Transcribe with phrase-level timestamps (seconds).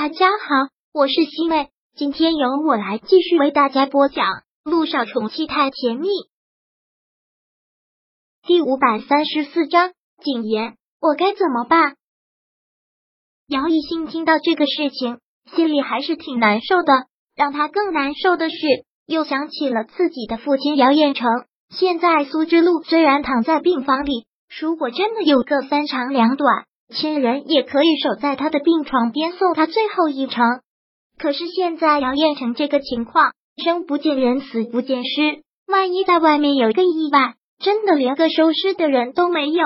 [0.00, 4.26] 大家好，我是西妹，今天由我来继续为大家播讲
[4.62, 6.06] 《路上宠妻太甜蜜》
[8.46, 9.90] 第五百三十四章。
[10.22, 11.96] 谨言，我该怎么办？
[13.48, 15.18] 姚一兴听到这个事情，
[15.56, 16.92] 心里还是挺难受的。
[17.34, 18.56] 让他更难受的是，
[19.04, 21.28] 又想起了自己的父亲姚彦成。
[21.70, 24.28] 现在苏之路虽然躺在病房里，
[24.60, 26.67] 如果真的有个三长两短。
[26.94, 30.44] 亲人也可以守在他的病床边送他最后一程。
[31.18, 35.42] 可是现在姚彦成这个情况，生不见人，死不见尸。
[35.66, 39.64] 万一在外面有个意外，真的连个收尸的人都没有。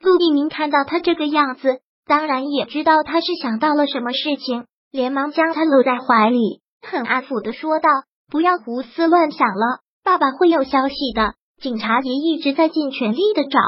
[0.00, 7.88] 陆一鸣看到他这个样子，当然也知道他是想到了什么事情，连忙将他搂在怀里，很安抚的说道
[8.30, 11.34] ：“不要胡思乱想了，爸爸会有消息的。
[11.60, 13.58] 警察也一直在尽全力的找。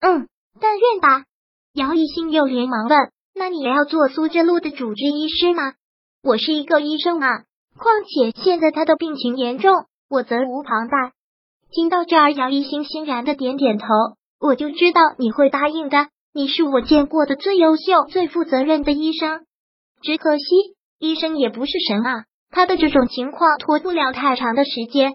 [0.00, 0.28] 嗯，
[0.60, 1.24] 但愿吧。”
[1.74, 2.98] 姚一兴又连忙问
[3.34, 5.72] ：“那你要做苏之路的主治医师吗
[6.22, 7.44] ？”“我是一个医生啊，
[7.78, 11.12] 况且现在他的病情严重，我责无旁贷。”
[11.72, 13.86] 听到这儿，姚一兴欣然的点点头
[14.38, 19.46] ：“我就知道你会答应的，你是我见过的最优秀、最负责任的医生。
[20.02, 20.44] 只可惜，
[20.98, 25.14] 医生也不是神啊，他的这种情况拖不了太长的时间。”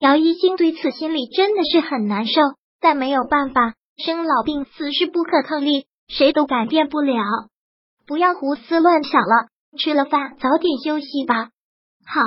[0.00, 2.40] 姚一兴对此心里真的是很难受，
[2.80, 5.84] 但没有办法，生老病死是不可抗力。
[6.08, 7.22] 谁都改变不了，
[8.06, 9.48] 不要胡思乱想了。
[9.78, 11.50] 吃了饭，早点休息吧。
[12.06, 12.22] 好，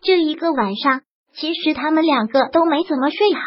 [0.00, 1.02] 这一个晚上，
[1.34, 3.42] 其实他们两个都没怎么睡好，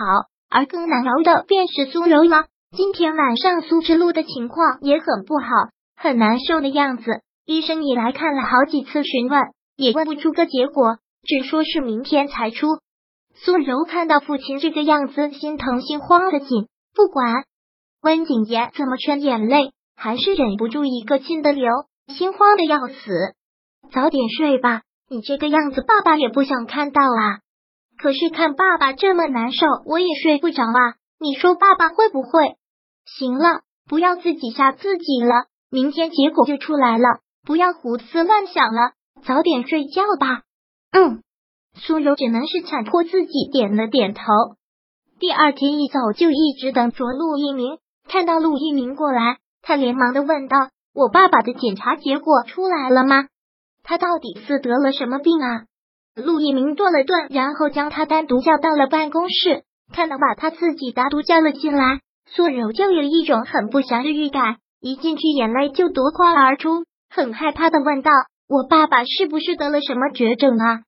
[0.47, 2.45] 而更难熬的便是苏柔了。
[2.77, 5.47] 今天晚上苏之路的情况也很不好，
[5.95, 7.21] 很难受的样子。
[7.45, 9.41] 医生也来看了好几次，询问
[9.75, 12.67] 也问不出个结果，只说是明天才出。
[13.33, 17.43] 苏柔看到父亲这个样子，心疼心慌的紧，不管。
[18.05, 21.71] 温景言怎么劝眼泪，还是忍不住一个劲的流，
[22.15, 23.33] 心慌的要死。
[23.91, 27.39] 早点睡吧，你这个样子，爸爸也不想看到啊。
[27.97, 30.93] 可是看爸爸这么难受，我也睡不着啊。
[31.19, 32.57] 你说爸爸会不会？
[33.05, 35.47] 行了，不要自己吓自己了。
[35.71, 38.91] 明天结果就出来了，不要胡思乱想了，
[39.25, 40.43] 早点睡觉吧。
[40.91, 41.23] 嗯，
[41.73, 44.21] 苏柔只能是强迫自己点了点头。
[45.17, 47.79] 第二天一早就一直等着陆一鸣。
[48.07, 53.25] 看到陆一鸣过来，他连忙的问道：“我爸爸的检查结果出来了吗？
[53.83, 55.63] 他到底是得了什么病啊？”
[56.15, 59.63] 陆一鸣顿了顿，然后将他单独叫到了办公室。
[59.93, 68.11] 看到把他自己单独叫了进来，苏柔就有一种很不祥的预感，一进去眼泪就夺眶而出，很害怕的问道
[68.49, 70.81] ：“我爸爸是不是得了什么绝症啊？”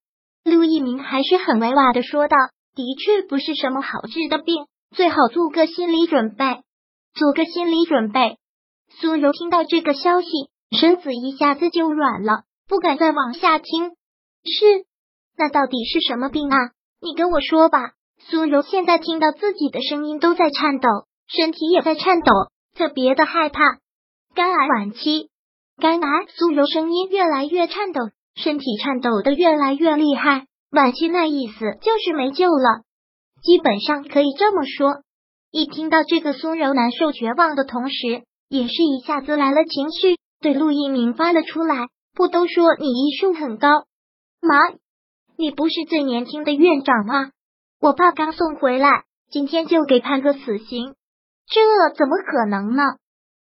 [0.45, 2.37] 陆一鸣还是很委婉的说道
[2.73, 6.61] ：“的确不是什么好治的病，最好做个心理准备。”
[7.17, 8.37] 做个心理准备。
[9.01, 10.27] 苏柔听到这个消息，
[10.77, 13.89] 身子一下子就软了，不敢再往下听。
[14.45, 14.85] 是，
[15.35, 16.57] 那到底是什么病啊？
[17.01, 17.91] 你跟我说吧。
[18.19, 20.87] 苏柔现在听到自己的声音都在颤抖，
[21.27, 22.31] 身体也在颤抖，
[22.75, 23.59] 特别的害怕。
[24.33, 25.29] 肝癌晚期，
[25.77, 26.25] 肝癌。
[26.35, 28.01] 苏柔声音越来越颤抖，
[28.35, 30.45] 身体颤抖的越来越厉害。
[30.71, 32.83] 晚期那意思就是没救了，
[33.41, 35.03] 基本上可以这么说。
[35.51, 41.87] 一听到这个，苏柔难受绝望的同时，也是一下子来了情绪，对陆一鸣发了出来。
[42.13, 43.69] 不都说你医术很高
[44.41, 44.55] 吗？
[45.37, 47.29] 你不是最年轻的院长吗？
[47.79, 50.95] 我爸刚送回来，今天就给判个死刑，
[51.47, 51.61] 这
[51.95, 52.83] 怎么可能呢？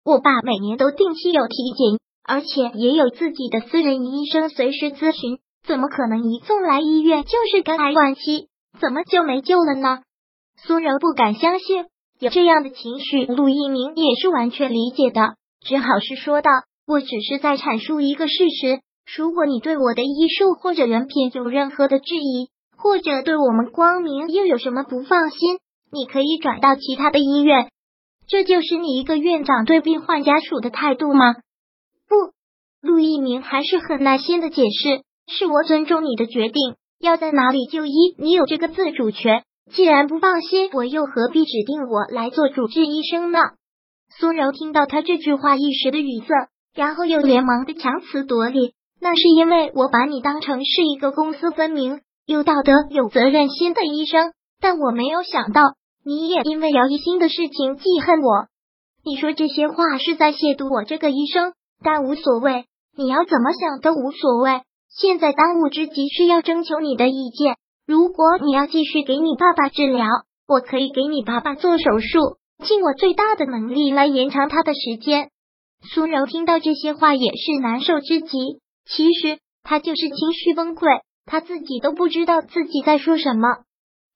[0.05, 8.49] 我爸每年都定期有体检，而且也有自己的私人医生随时咨询，怎么可能一送来医院就是肝癌晚期？
[8.81, 10.03] 怎么就没救了呢？
[10.67, 11.87] 苏柔不敢相信。
[12.21, 16.51] 有这样的情绪，陆一鸣也是完全理解的，只好是说道
[16.87, 18.81] ：“我只是在阐述一个事实。
[19.17, 25.59] 如果你对我的医术或者人品有任何的质疑，或者对我们光明又有什么不放心，
[25.93, 27.69] 你可以转到其他的医院。
[28.27, 31.35] 这就是你一个院长对病患家属的态度吗？”
[32.09, 32.33] 不，
[32.81, 43.39] 陆一鸣还是很耐心的解释：“是我尊重你的决定，要在哪里就医，你有这个自主权。”既然不放心，我又何必指定我来做主治医生呢？
[44.19, 48.75] 苏柔听到他这句话，一时的语塞，然后又连忙的强词夺理。
[49.01, 55.63] 那是因为我把你当成是一个公私分明、有道德、有责任心的医生，但我没有想到
[56.05, 58.47] 你也因为姚一新的事情记恨我。
[59.05, 61.53] 你说这些话是在亵渎我这个医生，
[61.83, 62.67] 但无所谓，
[62.97, 64.63] 你要怎么想都无所谓。
[64.89, 67.57] 现在当务之急是要征求你的意见。
[67.87, 70.07] 如果你要继续给你爸爸治疗，
[70.49, 75.29] 我可以给你爸爸做手术，尽我最大的能力来延长他的时间。
[75.83, 78.39] 苏柔听到这些话也是难受之极，
[78.87, 83.49] 其实他就是情绪崩溃，他自己都不知道自己在说什么。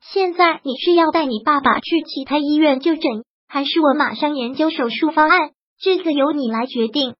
[0.00, 3.02] 现在你是要带你爸爸去其他医院就诊，
[3.48, 5.50] 还是我马上研究手术方案？
[5.78, 7.16] 这个由你来决定。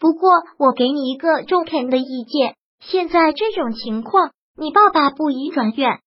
[0.00, 5.98] 不过我给你一个中肯的意见，现在这种情况，你爸爸不宜转院。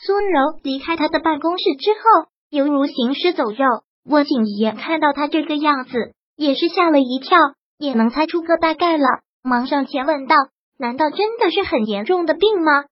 [0.00, 3.82] 苏柔离开他的办公室之后，犹如行尸走肉。
[4.04, 7.36] 温景言看到他这个样子，也是吓了一跳，
[7.76, 9.04] 也能猜出个大概了，
[9.42, 10.36] 忙上前问道
[10.78, 12.84] ：“难道真的是很严重的病吗？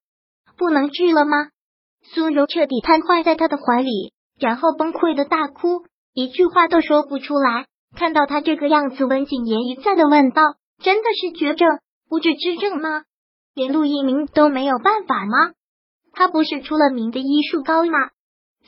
[0.59, 1.49] 不能治了吗？”
[2.13, 7.67] 苏柔彻底瘫痪在他的怀里，然后崩溃的大哭，一句话都说不出来。
[7.97, 10.43] 看到他这个样子，温景言一再的问道
[10.83, 11.79] ：“真的是绝症，
[12.11, 13.05] 不治之症吗？
[13.57, 15.53] 连陆一鸣都没有办法吗？
[16.13, 18.11] 他不是出了名的医术高吗？”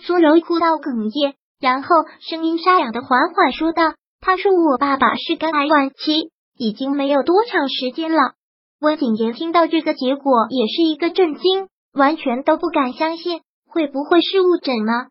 [0.00, 1.88] 苏柔哭到哽咽，然后
[2.20, 8.32] 声音沙哑的缓缓说道：“他说我爸爸是肝癌晚期，已经没有多长时间了。”
[8.80, 11.68] 温景言听到这个结果，也是一个震惊。
[11.94, 15.08] 完全都不敢相信，会不会是误诊呢？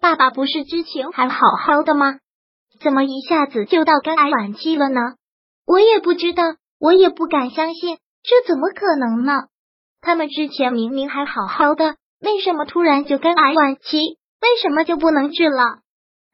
[0.00, 2.18] 爸爸不是之前还好好的吗？
[2.80, 5.00] 怎么一下子就到肝癌晚期了呢？
[5.66, 6.42] 我也不知道，
[6.80, 9.32] 我也不敢相信，这怎么可能呢？
[10.00, 13.98] 他们之前明明还好好的，为什么突然就肝癌晚期？
[14.40, 15.80] 为什么就不能治了？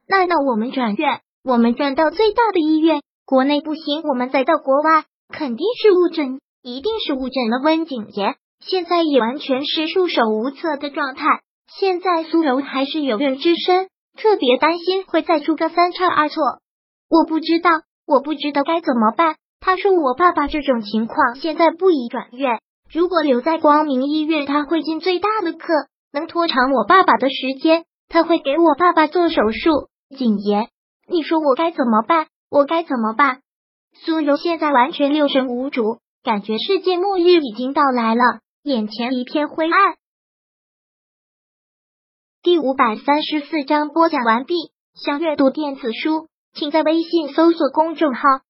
[0.08, 7.60] 那那我们转院，我们转到最大的医院，国内不行，我们再到国外，肯定是误诊，一定是误诊了。
[7.62, 8.37] 温景言。
[8.60, 11.25] 现在也完全是束手无策的状态。
[11.78, 16.42] 现在苏柔还是有孕之身，特别担心会再出个三差二错。
[17.08, 17.70] 我不知道，
[18.06, 19.37] 我不知道该怎么办。
[19.61, 22.61] 他说我爸爸这种情况现在不宜转院，
[22.91, 25.69] 如果留在光明医院，他会尽最大的课，
[26.12, 27.85] 能拖长我爸爸的时间。
[28.09, 29.89] 他会给我爸爸做手术。
[30.19, 30.69] 景言，
[31.07, 32.27] 你说我该怎么办？
[32.51, 33.43] 我该怎么办？
[33.93, 38.41] 苏柔现在完全六神无主，感觉世界末日已经到来了。
[38.65, 39.95] 眼前一片灰暗。
[42.43, 44.55] 第五百三十四章播讲完毕。
[44.95, 48.21] 想阅读电子书，请在微信搜索公众号“